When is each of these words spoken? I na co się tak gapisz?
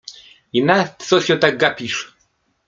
I 0.53 0.61
na 0.63 0.87
co 0.97 1.21
się 1.21 1.37
tak 1.37 1.57
gapisz? 1.57 2.15